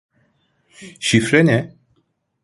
[1.05, 1.75] Şifre ne?